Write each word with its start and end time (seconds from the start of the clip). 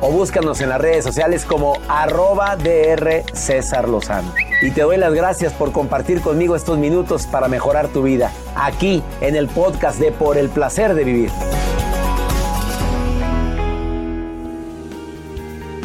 o 0.00 0.10
búscanos 0.10 0.60
en 0.60 0.68
las 0.68 0.80
redes 0.80 1.04
sociales 1.04 1.44
como 1.44 1.78
arroba 1.88 2.56
DR 2.56 3.24
César 3.32 3.88
Lozano. 3.88 4.32
Y 4.62 4.70
te 4.70 4.82
doy 4.82 4.96
las 4.96 5.12
gracias 5.14 5.52
por 5.52 5.72
compartir 5.72 6.20
conmigo 6.20 6.56
estos 6.56 6.78
minutos 6.78 7.26
para 7.26 7.48
mejorar 7.48 7.88
tu 7.88 8.02
vida, 8.02 8.32
aquí 8.54 9.02
en 9.20 9.36
el 9.36 9.48
podcast 9.48 9.98
de 9.98 10.12
Por 10.12 10.38
el 10.38 10.48
Placer 10.48 10.94
de 10.94 11.04
Vivir. 11.04 11.30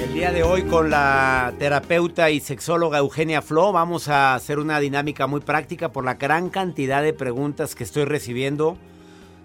El 0.01 0.13
día 0.13 0.31
de 0.31 0.43
hoy 0.43 0.63
con 0.63 0.89
la 0.89 1.53
terapeuta 1.57 2.29
y 2.29 2.39
sexóloga 2.39 2.99
Eugenia 2.99 3.41
Flo 3.41 3.71
vamos 3.71 4.07
a 4.07 4.35
hacer 4.35 4.59
una 4.59 4.79
dinámica 4.79 5.27
muy 5.27 5.41
práctica 5.41 5.89
por 5.89 6.05
la 6.05 6.15
gran 6.15 6.49
cantidad 6.49 7.01
de 7.01 7.13
preguntas 7.13 7.75
que 7.75 7.83
estoy 7.83 8.05
recibiendo 8.05 8.77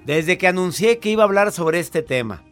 desde 0.05 0.39
que 0.39 0.47
anuncié 0.47 0.99
que 0.99 1.11
iba 1.11 1.25
a 1.25 1.27
hablar 1.27 1.51
sobre 1.51 1.81
este 1.81 2.03
tema. 2.03 2.43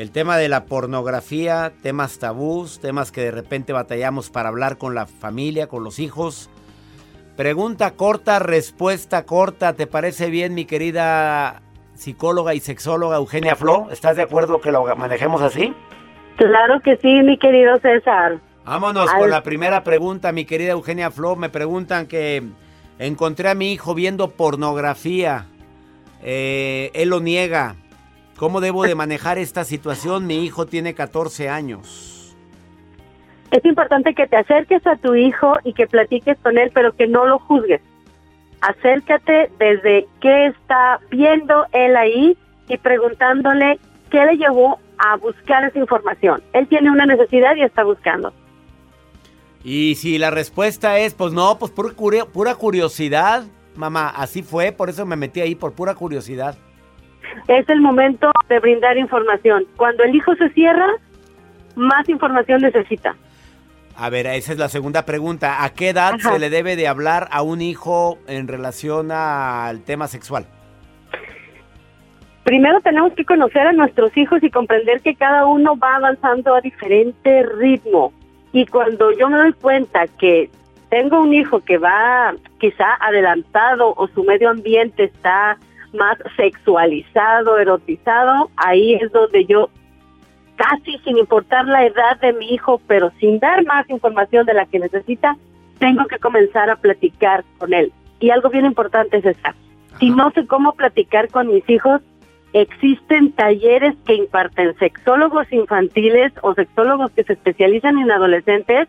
El 0.00 0.12
tema 0.12 0.38
de 0.38 0.48
la 0.48 0.64
pornografía, 0.64 1.72
temas 1.82 2.18
tabús, 2.18 2.80
temas 2.80 3.12
que 3.12 3.20
de 3.20 3.30
repente 3.32 3.74
batallamos 3.74 4.30
para 4.30 4.48
hablar 4.48 4.78
con 4.78 4.94
la 4.94 5.04
familia, 5.04 5.66
con 5.66 5.84
los 5.84 5.98
hijos. 5.98 6.48
Pregunta 7.36 7.90
corta, 7.90 8.38
respuesta 8.38 9.26
corta. 9.26 9.74
¿Te 9.74 9.86
parece 9.86 10.30
bien, 10.30 10.54
mi 10.54 10.64
querida 10.64 11.60
psicóloga 11.96 12.54
y 12.54 12.60
sexóloga 12.60 13.18
Eugenia 13.18 13.56
Flo? 13.56 13.88
¿Estás 13.90 14.16
de 14.16 14.22
acuerdo 14.22 14.62
que 14.62 14.72
lo 14.72 14.86
manejemos 14.96 15.42
así? 15.42 15.74
Claro 16.38 16.80
que 16.82 16.96
sí, 16.96 17.20
mi 17.22 17.36
querido 17.36 17.76
César. 17.80 18.40
Vámonos 18.64 19.10
Al- 19.10 19.18
con 19.18 19.28
la 19.28 19.42
primera 19.42 19.84
pregunta, 19.84 20.32
mi 20.32 20.46
querida 20.46 20.72
Eugenia 20.72 21.10
Flo. 21.10 21.36
Me 21.36 21.50
preguntan 21.50 22.06
que 22.06 22.42
encontré 22.98 23.50
a 23.50 23.54
mi 23.54 23.70
hijo 23.74 23.94
viendo 23.94 24.30
pornografía. 24.30 25.44
Eh, 26.22 26.90
él 26.94 27.10
lo 27.10 27.20
niega. 27.20 27.76
¿Cómo 28.40 28.62
debo 28.62 28.84
de 28.84 28.94
manejar 28.94 29.36
esta 29.36 29.64
situación? 29.64 30.26
Mi 30.26 30.46
hijo 30.46 30.64
tiene 30.64 30.94
14 30.94 31.50
años. 31.50 32.34
Es 33.50 33.62
importante 33.66 34.14
que 34.14 34.26
te 34.26 34.36
acerques 34.36 34.86
a 34.86 34.96
tu 34.96 35.14
hijo 35.14 35.56
y 35.62 35.74
que 35.74 35.86
platiques 35.86 36.38
con 36.38 36.56
él, 36.56 36.70
pero 36.72 36.96
que 36.96 37.06
no 37.06 37.26
lo 37.26 37.38
juzgues. 37.38 37.82
Acércate 38.62 39.50
desde 39.58 40.06
qué 40.22 40.46
está 40.46 41.00
viendo 41.10 41.66
él 41.72 41.94
ahí 41.98 42.38
y 42.66 42.78
preguntándole 42.78 43.78
qué 44.10 44.24
le 44.24 44.38
llevó 44.38 44.78
a 44.96 45.16
buscar 45.18 45.64
esa 45.64 45.78
información. 45.78 46.42
Él 46.54 46.66
tiene 46.66 46.90
una 46.90 47.04
necesidad 47.04 47.54
y 47.56 47.62
está 47.62 47.84
buscando. 47.84 48.32
Y 49.62 49.96
si 49.96 50.16
la 50.16 50.30
respuesta 50.30 50.98
es, 50.98 51.12
pues 51.12 51.34
no, 51.34 51.58
pues 51.58 51.72
pura, 51.72 51.90
curio- 51.94 52.26
pura 52.26 52.54
curiosidad, 52.54 53.44
mamá, 53.76 54.08
así 54.08 54.42
fue, 54.42 54.72
por 54.72 54.88
eso 54.88 55.04
me 55.04 55.16
metí 55.16 55.42
ahí, 55.42 55.54
por 55.54 55.74
pura 55.74 55.94
curiosidad. 55.94 56.56
Es 57.48 57.68
el 57.68 57.80
momento 57.80 58.30
de 58.48 58.60
brindar 58.60 58.96
información. 58.98 59.66
Cuando 59.76 60.04
el 60.04 60.14
hijo 60.14 60.34
se 60.36 60.48
cierra, 60.50 60.88
más 61.76 62.08
información 62.08 62.62
necesita. 62.62 63.16
A 63.96 64.08
ver, 64.08 64.26
esa 64.26 64.52
es 64.52 64.58
la 64.58 64.68
segunda 64.68 65.04
pregunta. 65.04 65.62
¿A 65.64 65.70
qué 65.70 65.90
edad 65.90 66.14
Ajá. 66.14 66.32
se 66.32 66.38
le 66.38 66.48
debe 66.48 66.76
de 66.76 66.88
hablar 66.88 67.28
a 67.30 67.42
un 67.42 67.60
hijo 67.60 68.18
en 68.26 68.48
relación 68.48 69.10
al 69.12 69.82
tema 69.82 70.08
sexual? 70.08 70.46
Primero 72.44 72.80
tenemos 72.80 73.12
que 73.12 73.24
conocer 73.24 73.66
a 73.66 73.72
nuestros 73.72 74.16
hijos 74.16 74.42
y 74.42 74.50
comprender 74.50 75.02
que 75.02 75.14
cada 75.14 75.46
uno 75.46 75.76
va 75.76 75.96
avanzando 75.96 76.54
a 76.54 76.60
diferente 76.60 77.42
ritmo. 77.42 78.12
Y 78.52 78.66
cuando 78.66 79.12
yo 79.12 79.28
me 79.28 79.38
doy 79.38 79.52
cuenta 79.52 80.06
que 80.18 80.50
tengo 80.88 81.20
un 81.20 81.34
hijo 81.34 81.60
que 81.60 81.78
va 81.78 82.34
quizá 82.58 82.94
adelantado 83.00 83.94
o 83.96 84.08
su 84.08 84.24
medio 84.24 84.50
ambiente 84.50 85.04
está 85.04 85.58
más 85.92 86.18
sexualizado, 86.36 87.58
erotizado, 87.58 88.50
ahí 88.56 88.94
es 88.94 89.10
donde 89.12 89.44
yo 89.46 89.70
casi 90.56 90.98
sin 90.98 91.16
importar 91.16 91.66
la 91.66 91.86
edad 91.86 92.20
de 92.20 92.32
mi 92.34 92.52
hijo, 92.52 92.80
pero 92.86 93.10
sin 93.18 93.38
dar 93.38 93.64
más 93.64 93.88
información 93.88 94.44
de 94.44 94.54
la 94.54 94.66
que 94.66 94.78
necesita, 94.78 95.36
tengo 95.78 96.04
que 96.06 96.18
comenzar 96.18 96.68
a 96.68 96.76
platicar 96.76 97.44
con 97.58 97.72
él. 97.72 97.92
Y 98.20 98.30
algo 98.30 98.50
bien 98.50 98.66
importante 98.66 99.16
es 99.16 99.24
esta. 99.24 99.54
Si 99.98 100.10
no 100.10 100.30
sé 100.32 100.46
cómo 100.46 100.72
platicar 100.72 101.28
con 101.28 101.48
mis 101.48 101.68
hijos, 101.68 102.02
existen 102.52 103.32
talleres 103.32 103.94
que 104.04 104.14
imparten 104.14 104.76
sexólogos 104.78 105.50
infantiles 105.52 106.32
o 106.42 106.54
sexólogos 106.54 107.10
que 107.12 107.24
se 107.24 107.34
especializan 107.34 107.98
en 107.98 108.10
adolescentes 108.10 108.88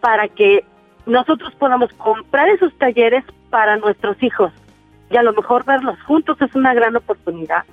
para 0.00 0.28
que 0.28 0.64
nosotros 1.06 1.54
podamos 1.54 1.92
comprar 1.94 2.48
esos 2.48 2.76
talleres 2.78 3.24
para 3.50 3.76
nuestros 3.76 4.20
hijos. 4.22 4.52
Y 5.10 5.16
a 5.16 5.22
lo 5.22 5.32
mejor 5.32 5.64
verlos 5.64 5.96
juntos 6.06 6.36
es 6.40 6.54
una 6.54 6.74
gran 6.74 6.96
oportunidad. 6.96 7.64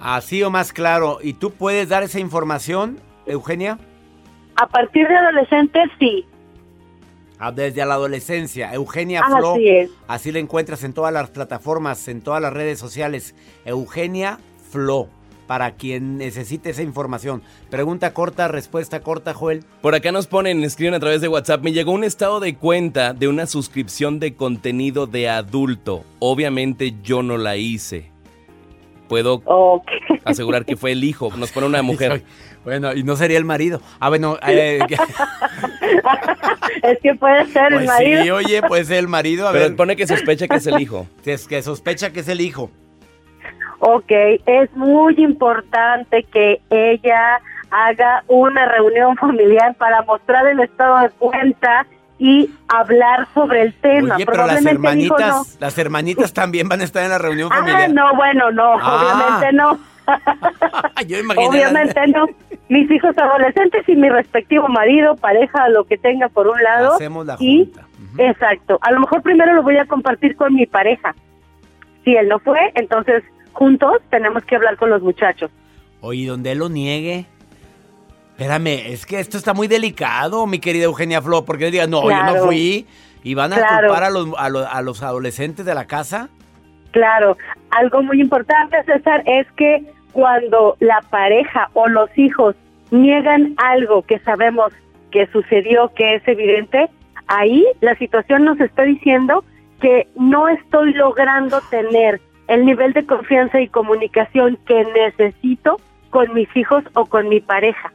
Así 0.00 0.42
o 0.42 0.50
más 0.50 0.72
claro. 0.72 1.18
¿Y 1.22 1.34
tú 1.34 1.52
puedes 1.52 1.88
dar 1.88 2.02
esa 2.02 2.18
información, 2.18 2.98
Eugenia? 3.26 3.78
A 4.56 4.66
partir 4.66 5.06
de 5.06 5.14
adolescentes, 5.16 5.90
sí. 5.98 6.26
Ah, 7.38 7.52
Desde 7.52 7.84
la 7.84 7.94
adolescencia. 7.94 8.72
Eugenia 8.72 9.20
Así 9.22 9.36
Flo. 9.36 9.54
es. 9.58 9.90
Así 10.08 10.32
la 10.32 10.38
encuentras 10.38 10.84
en 10.84 10.92
todas 10.92 11.12
las 11.12 11.30
plataformas, 11.30 12.06
en 12.08 12.20
todas 12.22 12.40
las 12.40 12.52
redes 12.52 12.78
sociales. 12.78 13.34
Eugenia 13.64 14.38
Flo. 14.70 15.08
Para 15.46 15.72
quien 15.72 16.16
necesite 16.18 16.70
esa 16.70 16.82
información. 16.82 17.42
Pregunta 17.68 18.14
corta, 18.14 18.48
respuesta 18.48 19.00
corta, 19.00 19.34
Joel. 19.34 19.64
Por 19.82 19.94
acá 19.94 20.12
nos 20.12 20.26
ponen, 20.26 20.62
escriben 20.64 20.94
a 20.94 21.00
través 21.00 21.20
de 21.20 21.28
WhatsApp, 21.28 21.62
me 21.62 21.72
llegó 21.72 21.92
un 21.92 22.04
estado 22.04 22.40
de 22.40 22.54
cuenta 22.54 23.12
de 23.12 23.28
una 23.28 23.46
suscripción 23.46 24.18
de 24.20 24.34
contenido 24.34 25.06
de 25.06 25.28
adulto. 25.28 26.04
Obviamente 26.20 26.94
yo 27.02 27.22
no 27.22 27.36
la 27.38 27.56
hice. 27.56 28.10
Puedo 29.08 29.42
asegurar 30.24 30.64
que 30.64 30.76
fue 30.76 30.92
el 30.92 31.04
hijo, 31.04 31.30
nos 31.36 31.50
pone 31.52 31.66
una 31.66 31.82
mujer. 31.82 32.22
Bueno, 32.64 32.94
y 32.94 33.02
no 33.02 33.16
sería 33.16 33.36
el 33.36 33.44
marido. 33.44 33.82
Ah, 34.00 34.08
bueno. 34.08 34.38
eh, 34.46 34.78
es 36.82 36.98
que 37.02 37.14
puede 37.16 37.46
ser 37.46 37.72
el 37.72 37.78
pues 37.80 37.86
marido. 37.86 38.22
sí, 38.22 38.30
oye, 38.30 38.62
pues 38.62 38.88
el 38.90 39.08
marido. 39.08 39.48
A 39.48 39.52
Pero 39.52 39.64
ver, 39.64 39.76
pone 39.76 39.96
que 39.96 40.06
sospecha 40.06 40.48
que 40.48 40.56
es 40.56 40.66
el 40.66 40.80
hijo. 40.80 41.06
es 41.24 41.46
que 41.46 41.62
sospecha 41.62 42.12
que 42.12 42.20
es 42.20 42.28
el 42.28 42.40
hijo. 42.40 42.70
Ok, 43.84 44.12
es 44.46 44.72
muy 44.76 45.14
importante 45.18 46.22
que 46.32 46.60
ella 46.70 47.40
haga 47.72 48.22
una 48.28 48.66
reunión 48.66 49.16
familiar 49.16 49.74
para 49.74 50.02
mostrar 50.02 50.46
el 50.46 50.60
estado 50.60 50.98
de 51.00 51.10
cuenta 51.10 51.84
y 52.16 52.48
hablar 52.68 53.26
sobre 53.34 53.62
el 53.62 53.74
tema. 53.74 54.14
Oye, 54.14 54.24
pero 54.24 54.46
las 54.46 54.64
hermanitas, 54.64 55.18
no. 55.34 55.42
las 55.58 55.76
hermanitas 55.78 56.32
también 56.32 56.68
van 56.68 56.80
a 56.80 56.84
estar 56.84 57.02
en 57.02 57.08
la 57.10 57.18
reunión 57.18 57.50
Ah, 57.52 57.56
familiar. 57.56 57.90
no, 57.90 58.14
bueno, 58.14 58.52
no, 58.52 58.74
Ah. 58.80 59.00
obviamente 59.40 59.52
no. 59.56 59.78
Yo. 61.08 61.16
Obviamente 61.48 62.06
no. 62.08 62.26
Mis 62.68 62.88
hijos 62.88 63.18
adolescentes 63.18 63.88
y 63.88 63.96
mi 63.96 64.08
respectivo 64.10 64.68
marido, 64.68 65.16
pareja, 65.16 65.68
lo 65.70 65.82
que 65.84 65.98
tenga 65.98 66.28
por 66.28 66.46
un 66.46 66.62
lado. 66.62 66.94
Hacemos 66.94 67.26
la 67.26 67.36
y, 67.40 67.64
junta. 67.64 67.86
exacto. 68.18 68.78
A 68.82 68.92
lo 68.92 69.00
mejor 69.00 69.22
primero 69.22 69.52
lo 69.54 69.62
voy 69.64 69.76
a 69.78 69.86
compartir 69.86 70.36
con 70.36 70.54
mi 70.54 70.66
pareja. 70.66 71.16
Si 72.04 72.14
él 72.14 72.28
no 72.28 72.38
fue, 72.38 72.58
entonces 72.76 73.24
juntos 73.52 73.98
tenemos 74.10 74.44
que 74.44 74.56
hablar 74.56 74.76
con 74.76 74.90
los 74.90 75.02
muchachos. 75.02 75.50
Oye, 76.00 76.26
donde 76.26 76.52
él 76.52 76.58
lo 76.58 76.68
niegue. 76.68 77.26
Espérame, 78.30 78.90
es 78.92 79.06
que 79.06 79.20
esto 79.20 79.36
está 79.36 79.54
muy 79.54 79.68
delicado, 79.68 80.46
mi 80.46 80.58
querida 80.58 80.84
Eugenia 80.84 81.22
Flo, 81.22 81.44
porque 81.44 81.66
él 81.66 81.72
diga, 81.72 81.86
no, 81.86 82.10
yo 82.10 82.22
no 82.24 82.36
fui. 82.46 82.86
Y 83.22 83.34
van 83.34 83.52
a 83.52 83.56
Claro. 83.56 83.88
culpar 83.88 84.04
a 84.04 84.10
los, 84.10 84.28
a, 84.36 84.48
los, 84.48 84.66
a 84.66 84.82
los 84.82 85.02
adolescentes 85.02 85.64
de 85.64 85.74
la 85.74 85.84
casa. 85.86 86.28
Claro, 86.90 87.36
algo 87.70 88.02
muy 88.02 88.20
importante, 88.20 88.82
César, 88.84 89.22
es 89.26 89.46
que 89.56 89.84
cuando 90.12 90.76
la 90.80 91.00
pareja 91.10 91.70
o 91.74 91.86
los 91.88 92.10
hijos 92.18 92.56
niegan 92.90 93.54
algo 93.58 94.02
que 94.02 94.18
sabemos 94.20 94.72
que 95.10 95.26
sucedió, 95.28 95.92
que 95.94 96.16
es 96.16 96.26
evidente, 96.26 96.90
ahí 97.28 97.64
la 97.80 97.94
situación 97.96 98.44
nos 98.44 98.58
está 98.60 98.82
diciendo 98.82 99.44
que 99.80 100.08
no 100.16 100.48
estoy 100.48 100.92
logrando 100.94 101.60
tener 101.70 102.20
el 102.52 102.66
nivel 102.66 102.92
de 102.92 103.06
confianza 103.06 103.60
y 103.60 103.68
comunicación 103.68 104.58
que 104.66 104.84
necesito 104.84 105.80
con 106.10 106.34
mis 106.34 106.54
hijos 106.54 106.84
o 106.94 107.06
con 107.06 107.28
mi 107.30 107.40
pareja. 107.40 107.92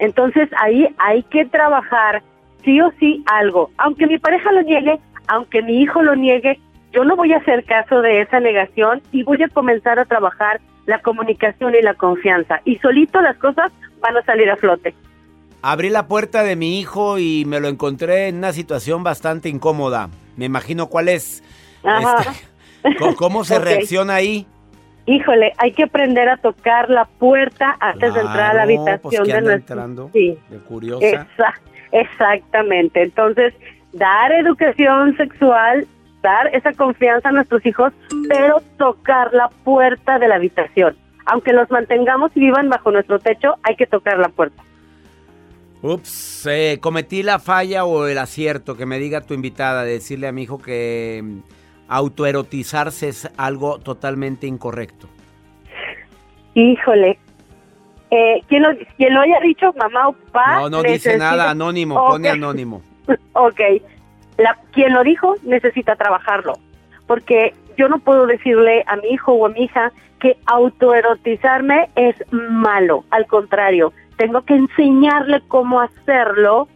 Entonces 0.00 0.48
ahí 0.60 0.88
hay 0.98 1.22
que 1.24 1.44
trabajar 1.44 2.22
sí 2.64 2.80
o 2.80 2.90
sí 2.98 3.22
algo. 3.26 3.70
Aunque 3.78 4.08
mi 4.08 4.18
pareja 4.18 4.50
lo 4.50 4.62
niegue, 4.62 4.98
aunque 5.28 5.62
mi 5.62 5.80
hijo 5.80 6.02
lo 6.02 6.16
niegue, 6.16 6.58
yo 6.92 7.04
no 7.04 7.14
voy 7.14 7.32
a 7.32 7.36
hacer 7.36 7.64
caso 7.64 8.00
de 8.00 8.22
esa 8.22 8.40
negación 8.40 9.00
y 9.12 9.22
voy 9.22 9.40
a 9.44 9.48
comenzar 9.48 10.00
a 10.00 10.04
trabajar 10.04 10.60
la 10.86 11.00
comunicación 11.00 11.74
y 11.76 11.82
la 11.82 11.94
confianza. 11.94 12.60
Y 12.64 12.78
solito 12.78 13.20
las 13.20 13.36
cosas 13.36 13.70
van 14.00 14.16
a 14.16 14.22
salir 14.24 14.50
a 14.50 14.56
flote. 14.56 14.92
Abrí 15.62 15.90
la 15.90 16.08
puerta 16.08 16.42
de 16.42 16.56
mi 16.56 16.80
hijo 16.80 17.18
y 17.18 17.44
me 17.46 17.60
lo 17.60 17.68
encontré 17.68 18.26
en 18.26 18.38
una 18.38 18.52
situación 18.52 19.04
bastante 19.04 19.48
incómoda. 19.48 20.08
Me 20.36 20.46
imagino 20.46 20.88
cuál 20.88 21.08
es. 21.08 21.44
Ajá. 21.84 22.22
Este, 22.22 22.57
¿cómo, 22.98 23.14
cómo 23.16 23.44
se 23.44 23.58
reacciona 23.60 24.14
ahí? 24.16 24.46
Híjole, 25.06 25.52
hay 25.58 25.72
que 25.72 25.84
aprender 25.84 26.28
a 26.28 26.36
tocar 26.36 26.90
la 26.90 27.06
puerta 27.06 27.76
antes 27.80 28.12
de 28.12 28.20
entrar 28.20 28.50
a 28.50 28.54
la 28.54 28.64
Claro, 28.66 28.82
habitación 28.82 29.00
pues, 29.00 29.20
¿qué 29.28 29.34
de 29.34 29.40
nuestro. 29.40 29.54
entrando? 29.74 30.10
Sí. 30.12 30.38
De 30.50 30.58
curiosa. 30.58 31.06
Exa- 31.06 31.54
exactamente. 31.92 33.02
Entonces, 33.02 33.54
dar 33.94 34.32
educación 34.32 35.16
sexual, 35.16 35.86
dar 36.22 36.54
esa 36.54 36.72
confianza 36.74 37.30
a 37.30 37.32
nuestros 37.32 37.64
hijos, 37.64 37.92
pero 38.28 38.60
tocar 38.76 39.32
la 39.32 39.48
puerta 39.64 40.18
de 40.18 40.28
la 40.28 40.34
habitación. 40.34 40.94
Aunque 41.24 41.52
los 41.54 41.70
mantengamos 41.70 42.30
y 42.34 42.40
vivan 42.40 42.68
bajo 42.68 42.90
nuestro 42.90 43.18
techo, 43.18 43.54
hay 43.62 43.76
que 43.76 43.86
tocar 43.86 44.18
la 44.18 44.28
puerta. 44.28 44.62
Ups, 45.80 46.46
eh, 46.50 46.78
cometí 46.80 47.22
la 47.22 47.38
falla 47.38 47.84
o 47.84 48.06
el 48.06 48.18
acierto 48.18 48.76
que 48.76 48.84
me 48.84 48.98
diga 48.98 49.20
tu 49.20 49.32
invitada, 49.34 49.84
de 49.84 49.92
decirle 49.92 50.26
a 50.26 50.32
mi 50.32 50.42
hijo 50.42 50.58
que 50.58 51.22
autoerotizarse 51.88 53.08
es 53.08 53.30
algo 53.36 53.78
totalmente 53.78 54.46
incorrecto. 54.46 55.08
Híjole. 56.54 57.18
Eh, 58.10 58.42
¿quién, 58.48 58.62
lo, 58.62 58.70
quien 58.96 59.14
lo 59.14 59.20
haya 59.20 59.38
dicho, 59.40 59.72
mamá 59.74 60.08
o 60.08 60.12
papá? 60.12 60.60
No, 60.60 60.70
no 60.70 60.82
dice 60.82 61.18
nada, 61.18 61.50
anónimo, 61.50 61.94
pone 62.06 62.28
anónimo. 62.28 62.82
ok. 63.32 63.60
La, 64.38 64.58
quien 64.72 64.94
lo 64.94 65.02
dijo 65.02 65.34
necesita 65.42 65.96
trabajarlo. 65.96 66.54
Porque 67.06 67.54
yo 67.76 67.88
no 67.88 67.98
puedo 67.98 68.26
decirle 68.26 68.84
a 68.86 68.96
mi 68.96 69.08
hijo 69.08 69.32
o 69.32 69.46
a 69.46 69.50
mi 69.50 69.64
hija 69.64 69.92
que 70.20 70.36
autoerotizarme 70.46 71.90
es 71.96 72.16
malo. 72.32 73.04
Al 73.10 73.26
contrario, 73.26 73.92
tengo 74.16 74.42
que 74.42 74.54
enseñarle 74.54 75.40
cómo 75.48 75.80
hacerlo, 75.80 76.68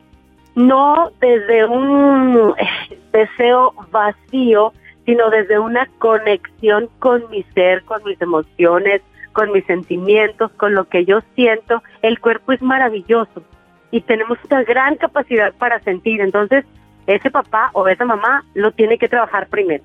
no 0.55 1.11
desde 1.21 1.65
un 1.67 2.55
eh, 2.57 2.99
deseo 3.13 3.75
vacío, 3.91 4.73
sino 5.05 5.31
desde 5.31 5.59
una 5.59 5.89
conexión 5.99 6.89
con 6.99 7.29
mi 7.31 7.43
ser, 7.55 7.83
con 7.85 8.03
mis 8.05 8.21
emociones, 8.21 9.03
con 9.33 9.51
mis 9.53 9.65
sentimientos, 9.67 10.51
con 10.53 10.75
lo 10.75 10.89
que 10.89 11.05
yo 11.05 11.21
siento. 11.35 11.83
El 12.03 12.21
cuerpo 12.21 12.53
es 12.53 12.63
maravilloso 12.63 13.43
y 13.91 14.01
tenemos 14.03 14.39
una 14.51 14.63
gran 14.65 14.97
capacidad 14.97 15.53
para 15.55 15.81
sentir. 15.81 16.21
Entonces, 16.21 16.65
ese 17.07 17.31
papá 17.31 17.71
o 17.73 17.89
esa 17.89 18.05
mamá 18.05 18.45
lo 18.55 18.73
tiene 18.73 18.99
que 18.99 19.09
trabajar 19.09 19.49
primero. 19.49 19.85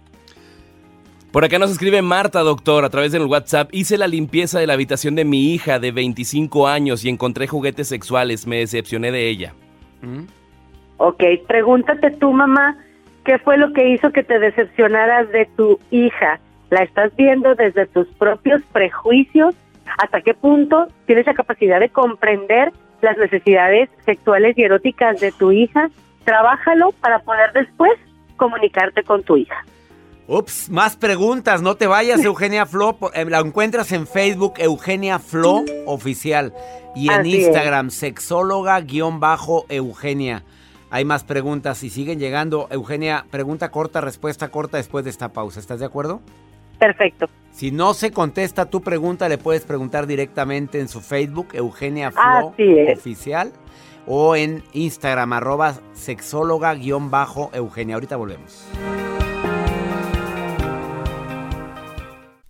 Por 1.31 1.43
acá 1.43 1.59
nos 1.59 1.71
escribe 1.71 2.01
Marta, 2.01 2.39
doctor, 2.39 2.85
a 2.85 2.89
través 2.89 3.11
del 3.11 3.25
WhatsApp. 3.25 3.69
Hice 3.73 3.97
la 3.97 4.07
limpieza 4.07 4.59
de 4.59 4.67
la 4.67 4.73
habitación 4.73 5.15
de 5.15 5.25
mi 5.25 5.53
hija 5.53 5.77
de 5.77 5.91
25 5.91 6.67
años 6.67 7.03
y 7.03 7.09
encontré 7.09 7.47
juguetes 7.47 7.89
sexuales. 7.89 8.47
Me 8.47 8.57
decepcioné 8.57 9.11
de 9.11 9.29
ella. 9.29 9.53
¿Mm? 10.01 10.23
Ok, 10.97 11.23
pregúntate 11.47 12.11
tú, 12.11 12.31
mamá, 12.31 12.77
¿qué 13.27 13.37
fue 13.39 13.57
lo 13.57 13.73
que 13.73 13.89
hizo 13.89 14.11
que 14.11 14.23
te 14.23 14.39
decepcionaras 14.39 15.29
de 15.31 15.49
tu 15.57 15.81
hija? 15.91 16.39
¿La 16.69 16.83
estás 16.83 17.13
viendo 17.17 17.55
desde 17.55 17.85
tus 17.85 18.07
propios 18.13 18.61
prejuicios? 18.71 19.53
¿Hasta 19.97 20.21
qué 20.21 20.33
punto 20.33 20.87
tienes 21.05 21.27
la 21.27 21.33
capacidad 21.33 21.81
de 21.81 21.89
comprender 21.89 22.71
las 23.01 23.17
necesidades 23.17 23.89
sexuales 24.05 24.57
y 24.57 24.63
eróticas 24.63 25.19
de 25.19 25.33
tu 25.33 25.51
hija? 25.51 25.89
Trabájalo 26.23 26.93
para 27.01 27.19
poder 27.19 27.51
después 27.53 27.91
comunicarte 28.37 29.03
con 29.03 29.23
tu 29.23 29.35
hija. 29.35 29.65
Ups, 30.27 30.69
más 30.69 30.95
preguntas, 30.95 31.61
no 31.61 31.75
te 31.75 31.87
vayas 31.87 32.23
Eugenia 32.23 32.65
Flo, 32.65 32.97
eh, 33.13 33.25
la 33.25 33.39
encuentras 33.39 33.91
en 33.91 34.07
Facebook 34.07 34.53
Eugenia 34.57 35.19
Flo 35.19 35.65
Oficial 35.85 36.53
y 36.95 37.09
en 37.09 37.19
Así. 37.19 37.43
Instagram 37.43 37.89
sexóloga-eugenia. 37.89 40.43
Hay 40.89 41.05
más 41.05 41.23
preguntas 41.23 41.83
y 41.83 41.89
siguen 41.89 42.19
llegando. 42.19 42.67
Eugenia, 42.71 43.25
pregunta 43.29 43.71
corta, 43.71 44.01
respuesta 44.01 44.49
corta 44.49 44.77
después 44.77 45.03
de 45.03 45.11
esta 45.11 45.33
pausa. 45.33 45.59
¿Estás 45.59 45.79
de 45.79 45.85
acuerdo? 45.85 46.21
Perfecto. 46.79 47.27
Si 47.51 47.71
no 47.71 47.93
se 47.93 48.11
contesta 48.11 48.69
tu 48.69 48.81
pregunta, 48.81 49.27
le 49.27 49.37
puedes 49.37 49.65
preguntar 49.65 50.07
directamente 50.07 50.79
en 50.79 50.87
su 50.87 51.01
Facebook, 51.01 51.49
Eugenia 51.53 52.11
Flo. 52.11 52.53
Oficial, 52.93 53.51
o 54.05 54.35
en 54.35 54.63
Instagram, 54.73 55.33
arroba 55.33 55.75
sexóloga-eugenia. 55.93 57.95
Ahorita 57.95 58.15
volvemos. 58.15 58.67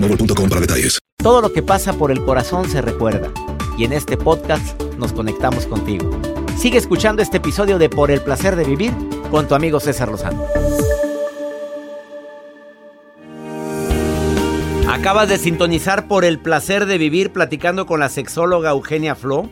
boostmobile.com 0.00 0.48
para 0.48 0.60
detalles. 0.60 0.98
Todo 1.22 1.40
lo 1.40 1.52
que 1.52 1.62
pasa 1.62 1.92
por 1.92 2.10
el 2.10 2.24
corazón 2.24 2.68
se 2.68 2.80
recuerda. 2.80 3.32
Y 3.76 3.84
en 3.84 3.92
este 3.92 4.16
podcast 4.16 4.80
nos 4.98 5.12
conectamos 5.12 5.66
contigo. 5.66 6.10
Sigue 6.56 6.78
escuchando 6.78 7.22
este 7.22 7.38
episodio 7.38 7.78
de 7.78 7.88
Por 7.88 8.10
el 8.10 8.20
placer 8.20 8.56
de 8.56 8.64
vivir 8.64 8.92
con 9.30 9.46
tu 9.46 9.54
amigo 9.54 9.80
César 9.80 10.08
Lozano. 10.08 10.44
Acabas 14.88 15.28
de 15.28 15.38
sintonizar 15.38 16.08
por 16.08 16.24
el 16.24 16.38
placer 16.38 16.86
de 16.86 16.98
vivir 16.98 17.32
platicando 17.32 17.86
con 17.86 18.00
la 18.00 18.08
sexóloga 18.08 18.70
Eugenia 18.70 19.14
Flo. 19.14 19.48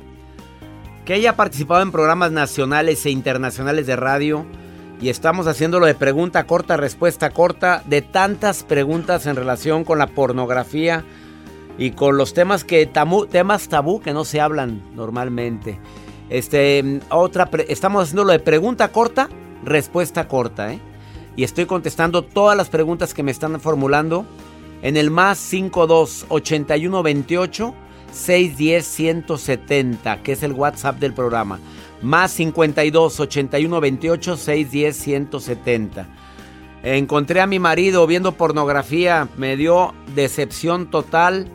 que 1.05 1.15
ella 1.15 1.31
ha 1.31 1.37
participado 1.37 1.83
en 1.83 1.93
programas 1.93 2.33
nacionales 2.33 3.07
e 3.07 3.11
internacionales 3.11 3.87
de 3.87 3.95
radio 3.95 4.45
y 5.00 5.09
estamos 5.11 5.47
haciéndolo 5.47 5.87
de 5.87 5.95
pregunta 5.95 6.45
corta, 6.45 6.76
respuesta 6.76 7.31
corta, 7.31 7.83
de 7.87 8.03
tantas 8.03 8.62
preguntas 8.62 9.26
en 9.26 9.37
relación 9.37 9.85
con 9.85 9.99
la 9.99 10.07
pornografía 10.07 11.05
y 11.79 11.91
con 11.91 12.17
los 12.17 12.33
temas 12.33 12.65
que 12.65 12.87
temas 13.31 13.69
tabú 13.69 14.00
que 14.00 14.15
no 14.15 14.25
se 14.25 14.41
hablan 14.41 14.83
normalmente. 14.95 15.79
Este, 16.31 17.00
otra 17.11 17.49
estamos 17.69 18.05
haciéndolo 18.05 18.33
de 18.33 18.41
pregunta 18.41 18.88
corta, 18.88 19.29
respuesta 19.65 20.26
corta, 20.26 20.73
¿eh? 20.73 20.81
Y 21.37 21.45
estoy 21.45 21.67
contestando 21.67 22.23
todas 22.23 22.57
las 22.57 22.71
preguntas 22.71 23.12
que 23.12 23.23
me 23.23 23.31
están 23.31 23.61
formulando 23.61 24.25
en 24.81 24.97
el 24.97 25.11
más 25.11 25.37
52 25.38 26.26
81 26.31 27.03
28 27.03 27.75
610 28.11 28.87
170, 28.87 30.23
que 30.23 30.33
es 30.33 30.43
el 30.43 30.53
WhatsApp 30.53 30.99
del 30.99 31.12
programa. 31.12 31.61
Más 32.07 32.31
52 32.35 33.19
81 33.19 33.81
28 33.81 34.37
610 34.37 34.97
170. 34.97 36.07
Encontré 36.85 37.41
a 37.41 37.49
mi 37.49 37.59
marido 37.59 38.07
viendo 38.07 38.31
pornografía, 38.31 39.29
me 39.37 39.57
dio 39.57 39.93
decepción 40.15 40.89
total 40.89 41.49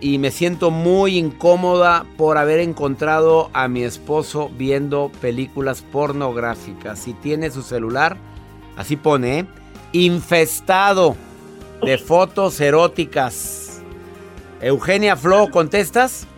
y 0.00 0.18
me 0.18 0.30
siento 0.30 0.70
muy 0.70 1.18
incómoda 1.18 2.06
por 2.16 2.38
haber 2.38 2.60
encontrado 2.60 3.50
a 3.52 3.66
mi 3.66 3.82
esposo 3.82 4.48
viendo 4.56 5.10
películas 5.20 5.82
pornográficas. 5.82 7.00
Si 7.00 7.12
tiene 7.12 7.50
su 7.50 7.62
celular, 7.62 8.16
así 8.76 8.94
pone, 8.94 9.40
¿eh? 9.40 9.46
infestado 9.90 11.16
de 11.82 11.98
fotos 11.98 12.60
eróticas. 12.60 13.82
Eugenia 14.60 15.16
Flo, 15.16 15.50
¿contestas? 15.50 16.28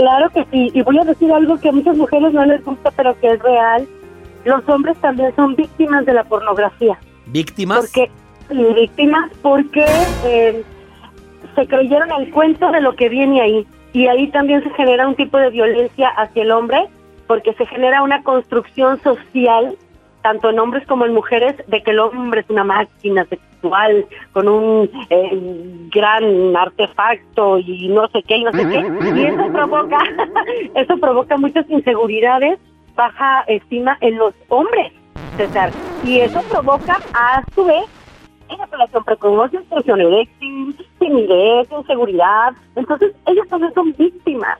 Claro 0.00 0.30
que 0.30 0.46
sí, 0.50 0.70
y 0.72 0.80
voy 0.80 0.98
a 0.98 1.04
decir 1.04 1.30
algo 1.30 1.60
que 1.60 1.68
a 1.68 1.72
muchas 1.72 1.94
mujeres 1.94 2.32
no 2.32 2.42
les 2.46 2.64
gusta, 2.64 2.90
pero 2.92 3.14
que 3.20 3.32
es 3.32 3.38
real. 3.42 3.86
Los 4.46 4.66
hombres 4.66 4.96
también 5.02 5.30
son 5.36 5.54
víctimas 5.54 6.06
de 6.06 6.14
la 6.14 6.24
pornografía. 6.24 6.98
¿Víctimas? 7.26 7.80
Porque, 7.80 8.10
víctimas 8.48 9.30
porque 9.42 9.84
eh, 10.24 10.64
se 11.54 11.66
creyeron 11.66 12.10
el 12.12 12.30
cuento 12.30 12.72
de 12.72 12.80
lo 12.80 12.96
que 12.96 13.10
viene 13.10 13.42
ahí. 13.42 13.66
Y 13.92 14.06
ahí 14.06 14.28
también 14.28 14.64
se 14.64 14.70
genera 14.70 15.06
un 15.06 15.16
tipo 15.16 15.36
de 15.36 15.50
violencia 15.50 16.08
hacia 16.16 16.44
el 16.44 16.50
hombre, 16.50 16.88
porque 17.26 17.52
se 17.52 17.66
genera 17.66 18.02
una 18.02 18.22
construcción 18.22 18.98
social 19.02 19.76
tanto 20.22 20.50
en 20.50 20.58
hombres 20.58 20.86
como 20.86 21.04
en 21.04 21.14
mujeres, 21.14 21.54
de 21.66 21.82
que 21.82 21.90
el 21.90 22.00
hombre 22.00 22.40
es 22.40 22.50
una 22.50 22.64
máquina 22.64 23.24
sexual 23.26 24.06
con 24.32 24.48
un 24.48 24.90
eh, 25.10 25.88
gran 25.92 26.56
artefacto 26.56 27.58
y 27.58 27.88
no 27.88 28.08
sé 28.08 28.22
qué 28.22 28.36
y 28.36 28.44
no 28.44 28.52
sé 28.52 28.68
qué. 28.68 29.20
Y 29.20 29.24
eso 29.26 29.52
provoca, 29.52 29.98
eso 30.74 30.96
provoca 30.98 31.36
muchas 31.36 31.68
inseguridades, 31.68 32.58
baja 32.94 33.42
estima 33.48 33.96
en 34.00 34.18
los 34.18 34.34
hombres, 34.48 34.92
César. 35.36 35.70
Y 36.04 36.20
eso 36.20 36.42
provoca, 36.50 36.98
a 37.14 37.42
su 37.54 37.64
vez, 37.64 37.84
relación 38.70 39.04
precoz, 39.04 39.50
disfunción 39.50 40.00
eréctil, 40.00 40.76
timidez, 40.98 41.68
inseguridad. 41.70 42.52
Entonces, 42.76 43.14
ellos 43.26 43.46
también 43.48 43.72
son 43.74 43.94
víctimas. 43.96 44.58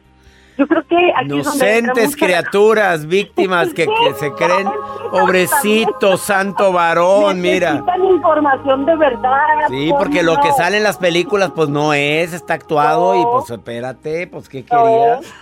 Yo 0.60 0.66
creo 0.66 0.86
que 0.86 1.10
aquí 1.16 1.32
Inocentes 1.32 2.14
criaturas, 2.14 3.06
víctimas 3.06 3.72
que, 3.72 3.86
se 4.18 4.30
creen, 4.34 4.68
pobrecito, 5.10 6.18
santo 6.18 6.70
varón, 6.70 7.40
mira. 7.40 7.72
Necesitan 7.72 8.04
información 8.04 8.84
de 8.84 8.96
verdad. 8.96 9.38
Sí, 9.70 9.90
porque 9.96 10.22
lo 10.22 10.38
que 10.38 10.52
sale 10.52 10.76
en 10.76 10.82
las 10.82 10.98
películas, 10.98 11.52
pues 11.56 11.70
no 11.70 11.94
es, 11.94 12.34
está 12.34 12.52
actuado 12.52 13.18
y 13.18 13.24
pues 13.24 13.48
espérate, 13.48 14.26
pues 14.26 14.50
¿qué 14.50 14.62
querías? 14.62 15.32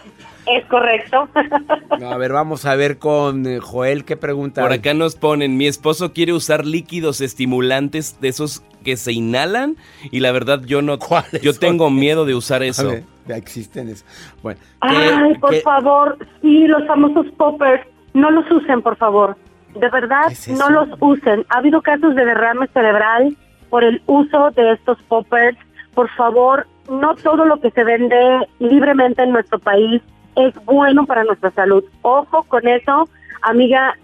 Es 0.50 0.64
correcto. 0.66 1.28
a 1.34 2.16
ver, 2.16 2.32
vamos 2.32 2.64
a 2.64 2.74
ver 2.74 2.98
con 2.98 3.46
eh, 3.46 3.58
Joel 3.60 4.04
qué 4.04 4.16
pregunta. 4.16 4.62
Por 4.62 4.72
acá 4.72 4.94
nos 4.94 5.16
ponen, 5.16 5.56
mi 5.56 5.66
esposo 5.66 6.12
quiere 6.12 6.32
usar 6.32 6.64
líquidos 6.64 7.20
estimulantes 7.20 8.20
de 8.20 8.28
esos 8.28 8.62
que 8.84 8.96
se 8.96 9.12
inhalan 9.12 9.76
y 10.10 10.20
la 10.20 10.32
verdad 10.32 10.62
yo 10.64 10.80
no, 10.82 10.98
yo 11.42 11.54
tengo 11.54 11.90
miedo 11.90 12.24
de 12.24 12.34
usar 12.34 12.62
eso. 12.62 12.92
ya 13.26 13.36
existen 13.36 13.88
eso. 13.88 14.04
Bueno, 14.42 14.60
Ay, 14.80 15.34
por 15.34 15.54
favor, 15.56 16.18
sí, 16.40 16.66
los 16.66 16.86
famosos 16.86 17.26
poppers, 17.36 17.86
no 18.14 18.30
los 18.30 18.50
usen, 18.50 18.80
por 18.82 18.96
favor. 18.96 19.36
De 19.74 19.90
verdad, 19.90 20.32
no 20.48 20.70
los 20.70 20.88
usen. 21.00 21.44
Ha 21.50 21.58
habido 21.58 21.82
casos 21.82 22.14
de 22.14 22.24
derrame 22.24 22.66
cerebral 22.68 23.36
por 23.68 23.84
el 23.84 24.00
uso 24.06 24.50
de 24.52 24.72
estos 24.72 25.00
poppers. 25.02 25.58
Por 25.94 26.08
favor, 26.16 26.66
no 26.90 27.14
todo 27.16 27.44
lo 27.44 27.60
que 27.60 27.70
se 27.70 27.84
vende 27.84 28.48
libremente 28.60 29.22
en 29.22 29.32
nuestro 29.32 29.58
país 29.58 30.00
es 30.36 30.54
bueno 30.64 31.06
para 31.06 31.24
nuestra 31.24 31.50
salud. 31.52 31.84
Ojo 32.02 32.44
con 32.44 32.66
eso, 32.66 33.08
amiga, 33.42 33.96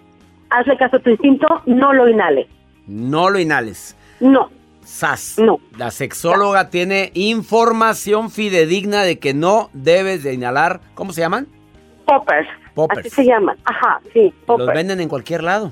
hazle 0.49 0.77
caso 0.77 0.97
a 0.97 0.99
tu 0.99 1.09
instinto, 1.09 1.47
no 1.65 1.93
lo 1.93 2.07
inhales. 2.07 2.47
No 2.87 3.29
lo 3.29 3.39
inhales. 3.39 3.95
No. 4.19 4.49
SAS. 4.83 5.39
No. 5.39 5.59
La 5.77 5.91
sexóloga 5.91 6.69
tiene 6.69 7.11
información 7.15 8.29
fidedigna 8.29 9.03
de 9.03 9.19
que 9.19 9.33
no 9.33 9.69
debes 9.73 10.23
de 10.23 10.33
inhalar. 10.33 10.81
¿Cómo 10.93 11.11
se 11.11 11.21
llaman? 11.21 11.47
Poppers. 12.05 12.47
Poppers. 12.75 13.07
Así 13.07 13.09
se 13.09 13.25
llaman. 13.25 13.57
Ajá, 13.65 13.99
sí. 14.13 14.33
Los 14.47 14.67
venden 14.67 15.01
en 15.01 15.09
cualquier 15.09 15.43
lado. 15.43 15.71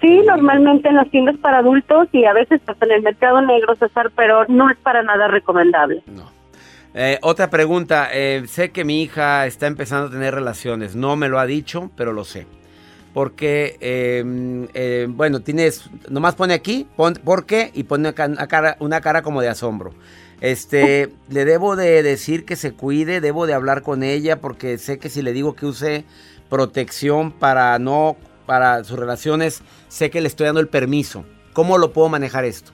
Sí, 0.00 0.22
normalmente 0.26 0.88
en 0.88 0.96
las 0.96 1.10
tiendas 1.10 1.36
para 1.38 1.58
adultos 1.58 2.08
y 2.12 2.24
a 2.24 2.32
veces 2.32 2.60
hasta 2.66 2.86
en 2.86 2.92
el 2.92 3.02
mercado 3.02 3.42
negro, 3.42 3.76
César, 3.76 4.10
pero 4.16 4.46
no 4.48 4.70
es 4.70 4.78
para 4.78 5.02
nada 5.02 5.28
recomendable. 5.28 6.02
No. 6.06 6.24
Eh, 6.94 7.18
otra 7.22 7.50
pregunta, 7.50 8.08
eh, 8.12 8.44
sé 8.48 8.70
que 8.70 8.84
mi 8.84 9.02
hija 9.02 9.46
está 9.46 9.66
empezando 9.68 10.08
a 10.08 10.10
tener 10.10 10.34
relaciones, 10.34 10.96
no 10.96 11.14
me 11.16 11.28
lo 11.28 11.38
ha 11.38 11.46
dicho, 11.46 11.90
pero 11.96 12.12
lo 12.12 12.24
sé. 12.24 12.46
Porque, 13.14 13.76
em, 13.80 14.68
eh, 14.74 15.06
bueno, 15.08 15.40
tienes, 15.40 15.90
nomás 16.08 16.34
pone 16.34 16.54
aquí, 16.54 16.86
pon, 16.96 17.14
¿por 17.14 17.44
qué? 17.46 17.70
Y 17.74 17.84
pone 17.84 18.12
una 18.16 18.46
cara, 18.46 18.76
una 18.80 19.00
cara 19.00 19.22
como 19.22 19.40
de 19.40 19.48
asombro. 19.48 19.92
Este, 20.40 21.12
le 21.28 21.44
debo 21.44 21.76
de 21.76 22.02
decir 22.02 22.44
que 22.44 22.56
se 22.56 22.72
cuide, 22.72 23.20
debo 23.20 23.46
de 23.46 23.54
hablar 23.54 23.82
con 23.82 24.02
ella 24.02 24.40
porque 24.40 24.78
sé 24.78 24.98
que 24.98 25.10
si 25.10 25.22
le 25.22 25.32
digo 25.32 25.54
que 25.54 25.66
use 25.66 26.04
protección 26.48 27.32
para 27.32 27.78
no, 27.78 28.16
para 28.46 28.82
sus 28.84 28.98
relaciones, 28.98 29.62
sé 29.88 30.10
que 30.10 30.20
le 30.20 30.28
estoy 30.28 30.46
dando 30.46 30.60
el 30.60 30.68
permiso. 30.68 31.24
¿Cómo 31.52 31.78
lo 31.78 31.92
puedo 31.92 32.08
manejar 32.08 32.44
esto? 32.44 32.72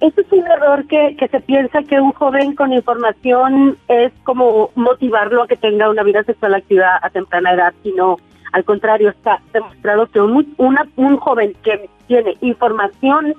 Ese 0.00 0.20
es 0.20 0.32
un 0.32 0.46
error 0.46 0.86
que, 0.86 1.16
que 1.18 1.28
se 1.28 1.40
piensa 1.40 1.82
que 1.82 2.00
un 2.00 2.12
joven 2.12 2.54
con 2.54 2.72
información 2.72 3.76
es 3.88 4.12
como 4.22 4.70
motivarlo 4.76 5.42
a 5.42 5.48
que 5.48 5.56
tenga 5.56 5.90
una 5.90 6.04
vida 6.04 6.22
sexual 6.22 6.54
activa 6.54 7.00
a 7.02 7.10
temprana 7.10 7.54
edad, 7.54 7.74
sino 7.82 8.18
al 8.52 8.64
contrario, 8.64 9.10
está 9.10 9.40
demostrado 9.52 10.06
que 10.06 10.20
un, 10.20 10.54
una, 10.56 10.86
un 10.96 11.16
joven 11.16 11.54
que 11.62 11.88
tiene 12.06 12.36
información 12.40 13.34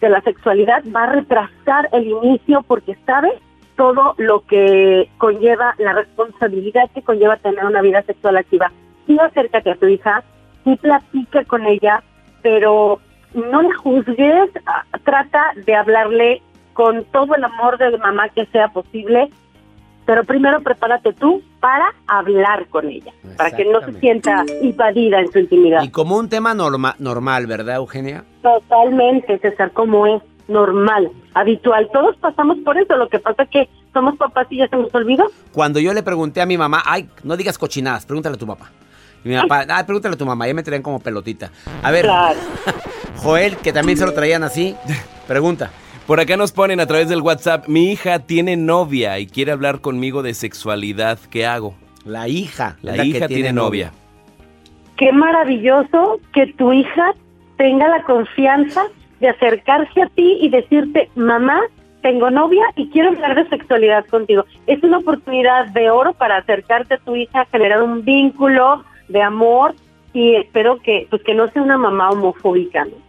de 0.00 0.08
la 0.08 0.20
sexualidad 0.22 0.82
va 0.94 1.04
a 1.04 1.12
retrasar 1.12 1.88
el 1.92 2.06
inicio 2.06 2.62
porque 2.62 2.96
sabe 3.06 3.32
todo 3.76 4.14
lo 4.16 4.40
que 4.46 5.10
conlleva 5.18 5.74
la 5.78 5.92
responsabilidad 5.92 6.90
que 6.94 7.02
conlleva 7.02 7.36
tener 7.36 7.64
una 7.64 7.82
vida 7.82 8.02
sexual 8.02 8.36
activa. 8.36 8.72
Sí 9.06 9.18
acércate 9.18 9.70
a 9.70 9.76
tu 9.76 9.86
hija, 9.86 10.22
sí 10.64 10.76
platique 10.76 11.44
con 11.44 11.66
ella, 11.66 12.02
pero 12.42 13.00
no 13.36 13.62
la 13.62 13.76
juzgues, 13.76 14.50
ah, 14.66 14.84
trata 15.04 15.52
de 15.64 15.74
hablarle 15.74 16.42
con 16.72 17.04
todo 17.06 17.34
el 17.34 17.44
amor 17.44 17.78
de 17.78 17.96
mamá 17.98 18.28
que 18.30 18.46
sea 18.46 18.68
posible, 18.68 19.30
pero 20.04 20.24
primero 20.24 20.60
prepárate 20.60 21.12
tú 21.12 21.42
para 21.60 21.92
hablar 22.06 22.66
con 22.68 22.88
ella, 22.88 23.12
para 23.36 23.50
que 23.50 23.64
no 23.64 23.80
se 23.80 23.92
sienta 23.98 24.44
invadida 24.62 25.20
en 25.20 25.32
su 25.32 25.38
intimidad. 25.38 25.82
Y 25.82 25.90
como 25.90 26.16
un 26.16 26.28
tema 26.28 26.54
normal, 26.54 27.46
¿verdad, 27.46 27.76
Eugenia? 27.76 28.24
Totalmente, 28.42 29.38
César, 29.38 29.72
como 29.72 30.06
es 30.06 30.22
normal, 30.48 31.10
habitual. 31.34 31.88
Todos 31.92 32.16
pasamos 32.18 32.58
por 32.58 32.78
eso, 32.78 32.96
lo 32.96 33.08
que 33.08 33.18
pasa 33.18 33.42
es 33.44 33.48
que 33.48 33.68
somos 33.92 34.16
papás 34.16 34.46
y 34.50 34.58
ya 34.58 34.68
se 34.68 34.76
nos 34.76 34.94
olvidó. 34.94 35.26
Cuando 35.52 35.80
yo 35.80 35.92
le 35.92 36.02
pregunté 36.02 36.40
a 36.40 36.46
mi 36.46 36.56
mamá, 36.56 36.82
ay, 36.84 37.08
no 37.24 37.36
digas 37.36 37.58
cochinadas, 37.58 38.06
pregúntale 38.06 38.36
a 38.36 38.38
tu 38.38 38.46
papá. 38.46 38.70
Y 39.26 39.30
mi 39.30 39.34
papá, 39.34 39.66
ay, 39.68 39.82
pregúntale 39.82 40.14
a 40.14 40.18
tu 40.18 40.24
mamá, 40.24 40.46
ya 40.46 40.54
me 40.54 40.62
traían 40.62 40.84
como 40.84 41.00
pelotita. 41.00 41.50
A 41.82 41.90
ver, 41.90 42.06
Joel, 43.16 43.56
que 43.56 43.72
también 43.72 43.98
se 43.98 44.06
lo 44.06 44.14
traían 44.14 44.44
así, 44.44 44.76
pregunta. 45.26 45.72
Por 46.06 46.20
acá 46.20 46.36
nos 46.36 46.52
ponen 46.52 46.78
a 46.78 46.86
través 46.86 47.08
del 47.08 47.22
WhatsApp, 47.22 47.66
mi 47.66 47.90
hija 47.90 48.20
tiene 48.20 48.56
novia 48.56 49.18
y 49.18 49.26
quiere 49.26 49.50
hablar 49.50 49.80
conmigo 49.80 50.22
de 50.22 50.32
sexualidad, 50.32 51.18
¿qué 51.28 51.44
hago? 51.44 51.74
La 52.04 52.28
hija, 52.28 52.76
la, 52.82 53.04
hija 53.04 53.26
tiene, 53.26 53.52
novia. 53.52 53.90
Qué 54.96 55.10
maravilloso 55.10 56.20
que 56.32 56.46
tu 56.56 56.72
hija 56.72 57.12
tenga 57.56 57.88
la 57.88 58.04
confianza 58.04 58.84
de 59.18 59.28
acercarse 59.28 60.02
a 60.02 60.06
ti 60.06 60.38
y 60.40 60.50
decirte, 60.50 61.10
mamá, 61.16 61.62
tengo 62.00 62.30
novia 62.30 62.62
y 62.76 62.90
quiero 62.90 63.08
hablar 63.08 63.34
de 63.34 63.48
sexualidad 63.48 64.06
contigo. 64.06 64.44
Es 64.68 64.80
una 64.84 64.98
oportunidad 64.98 65.66
de 65.70 65.90
oro 65.90 66.12
para 66.12 66.36
acercarte 66.36 66.94
a 66.94 66.98
tu 66.98 67.16
hija, 67.16 67.44
generar 67.50 67.82
un 67.82 68.04
vínculo 68.04 68.84
de 69.08 69.22
amor 69.22 69.74
y 70.12 70.34
espero 70.36 70.80
que 70.82 71.06
pues 71.10 71.22
que 71.22 71.34
no 71.34 71.50
sea 71.50 71.62
una 71.62 71.78
mamá 71.78 72.10
homofóbica, 72.10 72.84
¿no? 72.84 73.06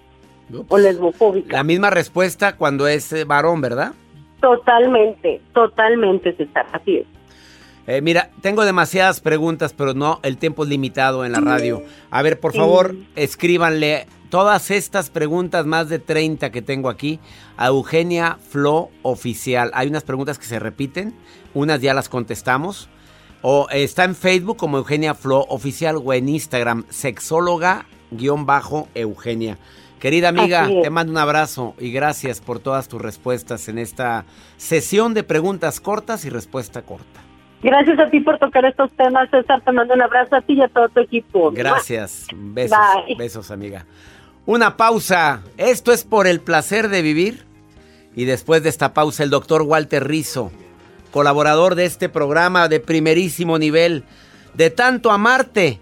o 0.68 0.77
lesbofóbica. 0.77 1.58
La 1.58 1.63
misma 1.63 1.89
respuesta 1.89 2.56
cuando 2.56 2.88
es 2.88 3.12
eh, 3.13 3.25
varón, 3.25 3.62
¿verdad? 3.62 3.94
Totalmente, 4.39 5.42
totalmente, 5.54 6.34
César, 6.34 6.66
así 6.72 6.98
es. 6.98 7.08
Eh, 7.88 8.01
mira, 8.01 8.32
tengo 8.42 8.66
demasiadas 8.66 9.22
preguntas, 9.22 9.74
pero 9.74 9.94
no, 9.94 10.20
el 10.24 10.38
tiempo 10.38 10.63
es 10.63 10.70
limitado 10.70 11.24
en 11.25 11.32
la 11.32 11.39
radio. 11.39 11.84
A 12.12 12.22
ver, 12.22 12.38
por 12.39 12.54
favor, 12.54 12.96
escríbanle 13.16 14.08
todas 14.30 14.72
estas 14.72 15.10
preguntas, 15.10 15.66
más 15.66 15.88
de 15.88 16.00
30 16.00 16.51
que 16.51 16.62
tengo 16.62 16.89
aquí, 16.89 17.22
a 17.56 17.68
Eugenia 17.68 18.39
Flo 18.50 18.89
Oficial. 19.04 19.72
Hay 19.74 19.88
unas 19.88 20.04
preguntas 20.04 20.38
que 20.38 20.46
se 20.46 20.60
repiten, 20.60 21.13
unas 21.54 21.82
ya 21.82 21.94
las 21.94 22.10
contestamos. 22.10 22.89
O 23.41 23.67
está 23.70 24.03
en 24.03 24.15
Facebook 24.15 24.58
como 24.58 24.77
Eugenia 24.77 25.13
Flo 25.13 25.46
Oficial 25.50 25.98
o 26.03 26.13
en 26.13 26.27
Instagram, 26.29 26.86
sexóloga-eugenia. 26.89 29.58
Querida 30.00 30.29
amiga, 30.29 30.67
te 30.67 30.89
mando 30.91 31.12
un 31.12 31.17
abrazo 31.17 31.74
y 31.79 31.91
gracias 31.91 32.39
por 32.39 32.60
todas 32.60 32.88
tus 32.88 33.01
respuestas 33.01 33.67
en 33.67 33.79
esta 33.79 34.25
sesión 34.58 35.15
de 35.15 35.24
preguntas 35.24 35.79
cortas 35.79 36.24
y 36.25 36.29
respuesta 36.29 36.84
corta. 36.84 37.22
Gracias 37.63 37.98
a 38.00 38.08
ti 38.10 38.20
por 38.20 38.38
tocar 38.38 38.63
estos 38.65 38.91
temas, 38.91 39.27
César. 39.32 39.62
Te 39.62 39.72
mando 39.72 39.96
un 39.96 40.01
abrazo 40.01 40.36
a 40.36 40.41
ti 40.41 40.53
y 40.53 40.62
a 40.62 40.67
todo 40.67 40.89
tu 40.89 41.00
equipo. 41.00 41.51
Gracias. 41.51 42.27
Besos, 42.36 42.77
Bye. 43.08 43.15
besos, 43.15 43.50
amiga. 43.50 43.88
Una 44.46 44.77
pausa. 44.77 45.41
Esto 45.58 45.91
es 45.91 46.03
por 46.03 46.27
el 46.27 46.41
placer 46.41 46.89
de 46.89 47.01
vivir. 47.01 47.48
Y 48.15 48.25
después 48.25 48.62
de 48.62 48.70
esta 48.70 48.94
pausa, 48.94 49.24
el 49.24 49.32
doctor 49.32 49.63
Walter 49.63 50.08
Rizzo, 50.08 50.51
colaborador 51.12 51.76
de 51.76 51.86
este 51.86 52.10
programa 52.10 52.68
de 52.68 52.80
primerísimo 52.80 53.58
nivel. 53.58 54.04
De 54.54 54.70
tanto 54.70 55.12
amarte, 55.12 55.80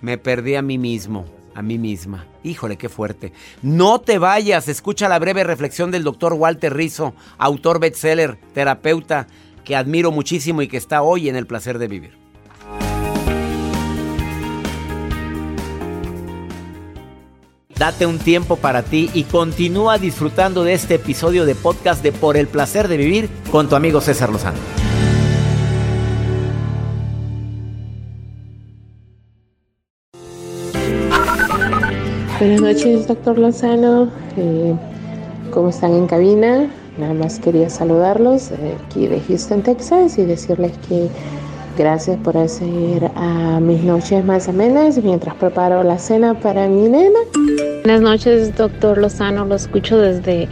me 0.00 0.18
perdí 0.18 0.54
a 0.54 0.62
mí 0.62 0.78
mismo, 0.78 1.26
a 1.54 1.62
mí 1.62 1.78
misma. 1.78 2.26
Híjole, 2.42 2.76
qué 2.76 2.88
fuerte. 2.88 3.32
No 3.62 4.00
te 4.00 4.18
vayas, 4.18 4.68
escucha 4.68 5.08
la 5.08 5.18
breve 5.18 5.44
reflexión 5.44 5.90
del 5.90 6.02
doctor 6.02 6.32
Walter 6.34 6.74
Rizzo, 6.74 7.14
autor 7.38 7.78
bestseller, 7.78 8.38
terapeuta, 8.52 9.26
que 9.64 9.76
admiro 9.76 10.10
muchísimo 10.10 10.62
y 10.62 10.68
que 10.68 10.76
está 10.76 11.02
hoy 11.02 11.28
en 11.28 11.36
el 11.36 11.46
placer 11.46 11.78
de 11.78 11.88
vivir. 11.88 12.21
Date 17.78 18.06
un 18.06 18.18
tiempo 18.18 18.56
para 18.56 18.82
ti 18.82 19.10
y 19.14 19.24
continúa 19.24 19.98
disfrutando 19.98 20.62
de 20.64 20.74
este 20.74 20.94
episodio 20.96 21.46
de 21.46 21.54
podcast 21.54 22.02
de 22.02 22.12
Por 22.12 22.36
el 22.36 22.46
placer 22.46 22.88
de 22.88 22.96
vivir 22.96 23.28
con 23.50 23.68
tu 23.68 23.74
amigo 23.74 24.00
César 24.00 24.30
Lozano. 24.30 24.58
Buenas 32.38 32.60
noches, 32.60 33.06
doctor 33.06 33.38
Lozano. 33.38 34.10
Eh, 34.36 34.74
¿Cómo 35.52 35.68
están 35.68 35.92
en 35.94 36.06
cabina? 36.06 36.68
Nada 36.98 37.14
más 37.14 37.38
quería 37.38 37.70
saludarlos 37.70 38.50
eh, 38.50 38.76
aquí 38.84 39.06
de 39.06 39.20
Houston, 39.20 39.62
Texas 39.62 40.18
y 40.18 40.24
decirles 40.24 40.72
que 40.88 41.08
gracias 41.76 42.18
por 42.18 42.36
hacer 42.36 43.10
a 43.16 43.60
mis 43.60 43.82
noches 43.82 44.24
más 44.24 44.48
amenas 44.48 45.02
mientras 45.02 45.34
preparo 45.34 45.82
la 45.82 45.98
cena 45.98 46.34
para 46.34 46.68
mi 46.68 46.88
nena. 46.88 47.18
Buenas 47.84 48.00
noches, 48.00 48.56
doctor 48.56 48.98
Lozano. 48.98 49.44
Lo 49.44 49.54
escucho 49.54 49.98
desde 49.98 50.48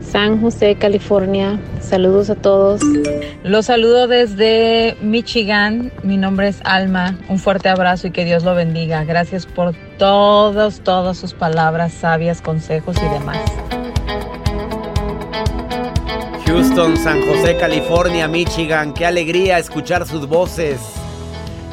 San 0.00 0.40
José, 0.40 0.74
California. 0.74 1.58
Saludos 1.80 2.30
a 2.30 2.34
todos. 2.34 2.80
Los 3.44 3.66
saludo 3.66 4.08
desde 4.08 4.96
Michigan. 5.00 5.92
Mi 6.02 6.16
nombre 6.16 6.48
es 6.48 6.60
Alma. 6.64 7.18
Un 7.28 7.38
fuerte 7.38 7.68
abrazo 7.68 8.08
y 8.08 8.10
que 8.10 8.24
Dios 8.24 8.44
lo 8.44 8.54
bendiga. 8.54 9.04
Gracias 9.04 9.46
por 9.46 9.74
todos, 9.98 10.80
todas 10.80 11.16
sus 11.16 11.34
palabras 11.34 11.92
sabias, 11.92 12.42
consejos 12.42 12.96
y 12.98 13.08
demás. 13.08 13.40
Houston, 16.52 16.98
San 16.98 17.24
José, 17.26 17.56
California, 17.56 18.28
Michigan. 18.28 18.92
Qué 18.92 19.06
alegría 19.06 19.58
escuchar 19.58 20.06
sus 20.06 20.28
voces. 20.28 20.78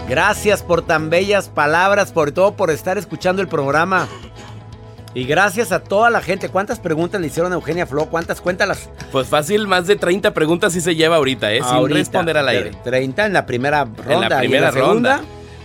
Gracias 0.07 0.63
por 0.63 0.83
tan 0.83 1.09
bellas 1.09 1.49
palabras, 1.49 2.13
por 2.13 2.31
todo 2.31 2.53
por 2.53 2.71
estar 2.71 2.97
escuchando 2.97 3.41
el 3.41 3.49
programa. 3.49 4.07
Y 5.13 5.25
gracias 5.25 5.73
a 5.73 5.83
toda 5.83 6.09
la 6.09 6.21
gente. 6.21 6.47
¿Cuántas 6.47 6.79
preguntas 6.79 7.19
le 7.19 7.27
hicieron 7.27 7.51
a 7.51 7.55
Eugenia 7.55 7.85
Flo? 7.87 8.05
¿Cuántas? 8.05 8.39
Cuéntalas. 8.39 8.89
Pues 9.11 9.27
fácil, 9.27 9.67
más 9.67 9.85
de 9.85 9.97
30 9.97 10.33
preguntas 10.33 10.71
sí 10.71 10.79
se 10.79 10.95
lleva 10.95 11.17
ahorita, 11.17 11.51
¿eh? 11.51 11.57
Sin 11.57 11.65
Ahorita. 11.73 11.99
responder 11.99 12.37
al 12.37 12.47
aire. 12.47 12.71
30 12.83 13.25
en 13.25 13.33
la 13.33 13.45
primera 13.45 13.83
ronda. 13.83 14.13
en 14.13 14.29
la 14.29 14.35
¿y 14.37 14.47
primera 14.47 14.71
ronda. 14.71 15.19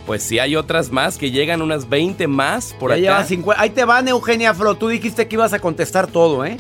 Pues 0.07 0.25
sí 0.25 0.41
hay 0.41 0.57
otras 0.57 0.91
más 0.91 1.19
que 1.19 1.31
llegan 1.31 1.63
unas 1.63 1.89
20 1.89 2.27
más 2.27 2.75
por 2.81 2.91
Ya 2.91 2.95
acá. 2.97 3.01
llevan 3.03 3.27
50. 3.29 3.63
Ahí 3.63 3.71
te 3.71 3.85
van, 3.85 4.09
Eugenia 4.09 4.53
Flo. 4.55 4.75
Tú 4.75 4.89
dijiste 4.89 5.29
que 5.29 5.37
ibas 5.37 5.53
a 5.53 5.61
contestar 5.61 6.09
todo, 6.09 6.45
¿eh? 6.45 6.59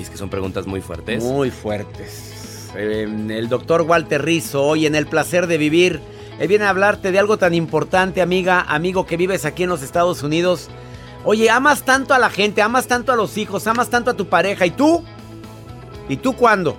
Es 0.00 0.10
que 0.10 0.16
son 0.16 0.30
preguntas 0.30 0.66
muy 0.66 0.80
fuertes. 0.80 1.22
Muy 1.22 1.50
fuertes. 1.50 2.70
Eh, 2.76 3.02
el 3.02 3.48
doctor 3.48 3.82
Walter 3.82 4.24
Rizzo, 4.24 4.62
hoy 4.62 4.86
en 4.86 4.94
El 4.94 5.06
Placer 5.06 5.46
de 5.46 5.58
Vivir, 5.58 6.00
él 6.38 6.48
viene 6.48 6.64
a 6.64 6.70
hablarte 6.70 7.12
de 7.12 7.18
algo 7.18 7.36
tan 7.36 7.52
importante, 7.54 8.22
amiga, 8.22 8.62
amigo 8.62 9.04
que 9.04 9.16
vives 9.16 9.44
aquí 9.44 9.64
en 9.64 9.68
los 9.68 9.82
Estados 9.82 10.22
Unidos. 10.22 10.68
Oye, 11.24 11.50
amas 11.50 11.82
tanto 11.82 12.14
a 12.14 12.18
la 12.18 12.30
gente, 12.30 12.62
amas 12.62 12.86
tanto 12.86 13.12
a 13.12 13.16
los 13.16 13.36
hijos, 13.36 13.66
amas 13.66 13.90
tanto 13.90 14.10
a 14.10 14.14
tu 14.14 14.28
pareja. 14.28 14.64
¿Y 14.64 14.70
tú? 14.70 15.04
¿Y 16.08 16.16
tú 16.16 16.34
cuándo? 16.34 16.76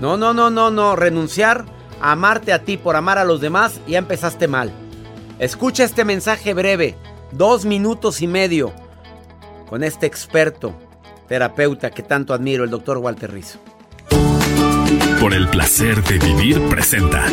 No, 0.00 0.16
no, 0.16 0.32
no, 0.32 0.50
no, 0.50 0.70
no. 0.70 0.94
Renunciar 0.94 1.64
a 2.00 2.12
amarte 2.12 2.52
a 2.52 2.62
ti 2.62 2.76
por 2.76 2.94
amar 2.94 3.18
a 3.18 3.24
los 3.24 3.40
demás, 3.40 3.80
ya 3.88 3.98
empezaste 3.98 4.46
mal. 4.46 4.72
Escucha 5.40 5.82
este 5.82 6.04
mensaje 6.04 6.54
breve, 6.54 6.96
dos 7.32 7.64
minutos 7.64 8.22
y 8.22 8.28
medio, 8.28 8.72
con 9.68 9.82
este 9.82 10.06
experto, 10.06 10.74
terapeuta 11.28 11.90
que 11.90 12.02
tanto 12.02 12.34
admiro, 12.34 12.64
el 12.64 12.70
doctor 12.70 12.98
Walter 12.98 13.30
Rizzo. 13.30 13.58
Por 15.20 15.34
el 15.34 15.48
placer 15.48 16.02
de 16.04 16.18
vivir 16.18 16.60
presenta. 16.68 17.26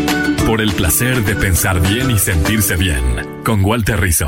Por 0.45 0.59
el 0.59 0.71
placer 0.73 1.23
de 1.23 1.35
pensar 1.35 1.79
bien 1.79 2.11
y 2.11 2.19
sentirse 2.19 2.75
bien. 2.75 3.43
Con 3.43 3.63
Walter 3.63 3.99
Rizzo. 3.99 4.27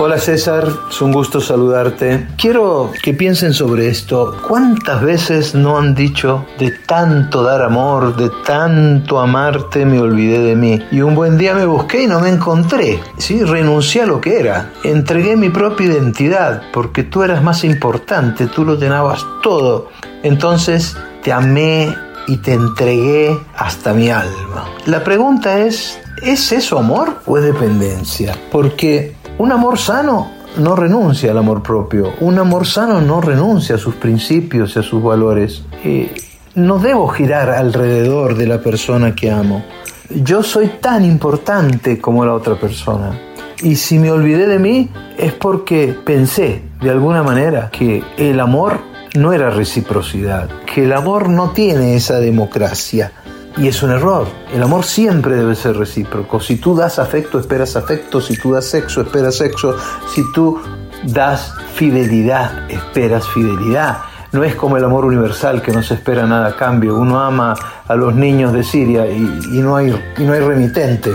Hola 0.00 0.16
César, 0.18 0.68
es 0.88 1.02
un 1.02 1.10
gusto 1.10 1.40
saludarte. 1.40 2.28
Quiero 2.36 2.92
que 3.02 3.14
piensen 3.14 3.52
sobre 3.52 3.88
esto. 3.88 4.36
¿Cuántas 4.46 5.02
veces 5.02 5.56
no 5.56 5.76
han 5.76 5.96
dicho 5.96 6.46
de 6.56 6.70
tanto 6.70 7.42
dar 7.42 7.62
amor, 7.62 8.14
de 8.14 8.30
tanto 8.46 9.18
amarte, 9.18 9.84
me 9.84 9.98
olvidé 9.98 10.38
de 10.38 10.54
mí? 10.54 10.80
Y 10.92 11.00
un 11.00 11.16
buen 11.16 11.36
día 11.36 11.52
me 11.52 11.66
busqué 11.66 12.04
y 12.04 12.06
no 12.06 12.20
me 12.20 12.28
encontré. 12.28 13.00
Sí, 13.16 13.42
renuncié 13.42 14.02
a 14.02 14.06
lo 14.06 14.20
que 14.20 14.38
era. 14.38 14.70
Entregué 14.84 15.36
mi 15.36 15.48
propia 15.48 15.88
identidad 15.88 16.62
porque 16.72 17.02
tú 17.02 17.24
eras 17.24 17.42
más 17.42 17.64
importante, 17.64 18.46
tú 18.46 18.64
lo 18.64 18.76
llenabas 18.76 19.26
todo. 19.42 19.88
Entonces 20.22 20.96
te 21.24 21.32
amé 21.32 21.92
y 22.28 22.36
te 22.36 22.52
entregué 22.52 23.36
hasta 23.56 23.92
mi 23.94 24.10
alma. 24.10 24.68
La 24.86 25.02
pregunta 25.02 25.58
es, 25.58 25.98
¿es 26.22 26.52
eso 26.52 26.78
amor 26.78 27.20
o 27.26 27.36
es 27.36 27.42
dependencia? 27.42 28.36
Porque 28.52 29.17
un 29.38 29.52
amor 29.52 29.78
sano 29.78 30.32
no 30.56 30.74
renuncia 30.74 31.30
al 31.30 31.38
amor 31.38 31.62
propio. 31.62 32.12
Un 32.20 32.38
amor 32.38 32.66
sano 32.66 33.00
no 33.00 33.20
renuncia 33.20 33.76
a 33.76 33.78
sus 33.78 33.94
principios 33.94 34.74
y 34.74 34.80
a 34.80 34.82
sus 34.82 35.02
valores. 35.02 35.62
Eh, 35.84 36.12
no 36.54 36.78
debo 36.78 37.08
girar 37.08 37.50
alrededor 37.50 38.36
de 38.36 38.46
la 38.46 38.60
persona 38.60 39.14
que 39.14 39.30
amo. 39.30 39.64
Yo 40.10 40.42
soy 40.42 40.68
tan 40.80 41.04
importante 41.04 42.00
como 42.00 42.24
la 42.24 42.34
otra 42.34 42.56
persona. 42.56 43.16
Y 43.62 43.76
si 43.76 43.98
me 43.98 44.10
olvidé 44.10 44.46
de 44.46 44.58
mí 44.58 44.90
es 45.16 45.32
porque 45.32 45.96
pensé 46.04 46.62
de 46.80 46.90
alguna 46.90 47.22
manera 47.22 47.70
que 47.70 48.02
el 48.16 48.40
amor 48.40 48.80
no 49.16 49.32
era 49.32 49.50
reciprocidad, 49.50 50.48
que 50.66 50.84
el 50.84 50.92
amor 50.92 51.28
no 51.28 51.50
tiene 51.50 51.96
esa 51.96 52.20
democracia. 52.20 53.12
Y 53.60 53.66
es 53.66 53.82
un 53.82 53.90
error. 53.90 54.26
El 54.54 54.62
amor 54.62 54.84
siempre 54.84 55.34
debe 55.34 55.56
ser 55.56 55.76
recíproco. 55.76 56.38
Si 56.38 56.56
tú 56.56 56.76
das 56.76 57.00
afecto, 57.00 57.40
esperas 57.40 57.74
afecto. 57.74 58.20
Si 58.20 58.36
tú 58.36 58.52
das 58.52 58.66
sexo, 58.66 59.00
esperas 59.00 59.36
sexo. 59.36 59.76
Si 60.14 60.22
tú 60.32 60.60
das 61.04 61.54
fidelidad, 61.74 62.70
esperas 62.70 63.26
fidelidad. 63.28 63.98
No 64.30 64.44
es 64.44 64.54
como 64.54 64.76
el 64.76 64.84
amor 64.84 65.04
universal 65.04 65.60
que 65.60 65.72
no 65.72 65.82
se 65.82 65.94
espera 65.94 66.24
nada 66.24 66.48
a 66.48 66.56
cambio. 66.56 66.96
Uno 66.96 67.18
ama 67.18 67.54
a 67.86 67.94
los 67.96 68.14
niños 68.14 68.52
de 68.52 68.62
Siria 68.62 69.06
y, 69.06 69.22
y 69.52 69.60
no, 69.60 69.74
hay, 69.74 69.92
y 70.18 70.22
no 70.22 70.34
hay 70.34 70.40
remitente. 70.40 71.12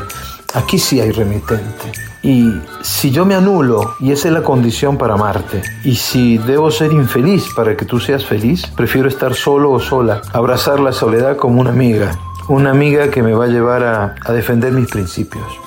Aquí 0.54 0.78
sí 0.78 1.00
hay 1.00 1.12
remitente. 1.12 1.92
Y 2.24 2.54
si 2.82 3.12
yo 3.12 3.26
me 3.26 3.36
anulo, 3.36 3.96
y 4.00 4.12
esa 4.14 4.30
es 4.30 4.34
la 4.34 4.44
condición 4.44 4.98
para 4.98 5.16
amarte, 5.16 5.62
y 5.84 5.96
si 5.96 6.38
debo 6.38 6.72
ser 6.72 6.94
infeliz 6.94 7.54
para 7.54 7.76
que 7.76 7.84
tú 7.84 8.00
seas 8.00 8.26
feliz, 8.26 8.66
prefiero 8.78 9.10
estar 9.10 9.34
solo 9.34 9.72
o 9.72 9.80
sola, 9.80 10.22
abrazar 10.32 10.80
la 10.80 10.94
soledad 10.94 11.36
como 11.36 11.60
una 11.60 11.72
amiga, 11.72 12.18
una 12.48 12.72
amiga 12.72 13.10
que 13.10 13.24
me 13.24 13.34
va 13.34 13.46
a 13.46 13.48
llevar 13.48 13.84
a, 13.84 14.16
a 14.24 14.34
defender 14.34 14.72
mis 14.74 14.90
principios. 14.90 15.64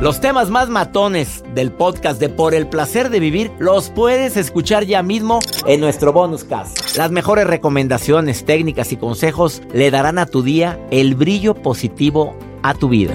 Los 0.00 0.20
temas 0.20 0.50
más 0.50 0.68
matones 0.68 1.44
del 1.54 1.70
podcast 1.70 2.20
de 2.20 2.28
Por 2.28 2.54
el 2.54 2.68
placer 2.68 3.10
de 3.10 3.20
vivir 3.20 3.52
los 3.58 3.90
puedes 3.90 4.36
escuchar 4.36 4.84
ya 4.84 5.02
mismo 5.02 5.38
en 5.66 5.80
nuestro 5.80 6.12
bonus 6.12 6.44
cast. 6.44 6.96
Las 6.96 7.10
mejores 7.10 7.46
recomendaciones, 7.46 8.44
técnicas 8.44 8.92
y 8.92 8.96
consejos 8.96 9.62
le 9.72 9.90
darán 9.90 10.18
a 10.18 10.26
tu 10.26 10.42
día 10.42 10.78
el 10.90 11.14
brillo 11.14 11.54
positivo 11.54 12.36
a 12.62 12.74
tu 12.74 12.88
vida. 12.88 13.14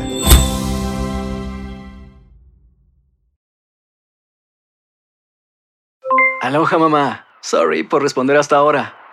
Aloha 6.42 6.78
mamá. 6.78 7.26
Sorry 7.42 7.84
por 7.84 8.02
responder 8.02 8.38
hasta 8.38 8.56
ahora. 8.56 8.99